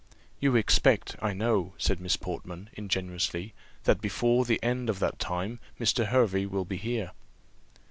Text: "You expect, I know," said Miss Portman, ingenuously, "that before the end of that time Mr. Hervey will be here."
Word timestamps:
"You 0.39 0.55
expect, 0.55 1.15
I 1.21 1.33
know," 1.33 1.73
said 1.77 1.99
Miss 1.99 2.17
Portman, 2.17 2.71
ingenuously, 2.73 3.53
"that 3.83 4.01
before 4.01 4.45
the 4.45 4.59
end 4.63 4.89
of 4.89 4.97
that 4.97 5.19
time 5.19 5.59
Mr. 5.79 6.07
Hervey 6.07 6.47
will 6.47 6.65
be 6.65 6.77
here." 6.77 7.11